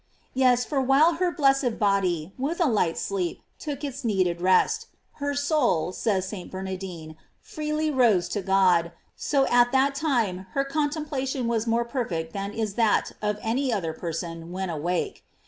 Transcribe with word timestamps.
J 0.33 0.39
Yes, 0.39 0.65
for 0.65 0.81
while 0.81 1.17
her 1.17 1.29
blessed 1.29 1.77
bod}% 1.77 2.31
with 2.39 2.59
a 2.59 2.65
light 2.65 2.97
sleep, 2.97 3.43
took 3.59 3.83
its 3.83 4.03
needed 4.03 4.41
rest, 4.41 4.87
her 5.21 5.35
soul, 5.35 5.91
says 5.91 6.27
St. 6.27 6.49
Bernardine, 6.49 7.15
freely 7.39 7.91
rose 7.91 8.27
to 8.29 8.41
God, 8.41 8.93
so 9.15 9.45
at 9.45 9.71
that 9.73 9.93
time 9.93 10.47
her 10.53 10.63
contemplation 10.65 11.47
was 11.47 11.67
more 11.67 11.85
perfect 11.85 12.33
than 12.33 12.51
is 12.51 12.73
that 12.73 13.11
of 13.21 13.37
any 13.43 13.71
other 13.71 13.93
person 13.93 14.51
when 14.51 14.71
awake. 14.71 15.23